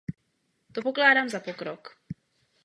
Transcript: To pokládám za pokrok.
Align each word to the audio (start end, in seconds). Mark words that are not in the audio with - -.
To 0.73 0.81
pokládám 0.81 1.29
za 1.29 1.39
pokrok. 1.39 1.97